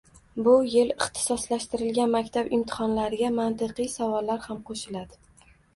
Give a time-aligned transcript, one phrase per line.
[0.45, 5.25] Bu yil ixtisoslashtirilgan maktab imtihonlariga mantiqiy savollar ham qo‘shiladi